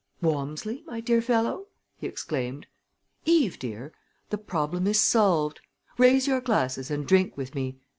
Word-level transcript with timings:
"Walmsley, 0.19 0.83
my 0.87 0.99
dear 0.99 1.21
fellow!" 1.21 1.67
he 1.95 2.07
exclaimed. 2.07 2.65
"Eve, 3.23 3.59
dear! 3.59 3.93
The 4.31 4.39
problem 4.39 4.87
is 4.87 4.99
solved! 4.99 5.61
Raise 5.99 6.25
your 6.25 6.41
glasses 6.41 6.89
and 6.89 7.05
drink 7.05 7.37
with 7.37 7.53
me. 7.53 7.77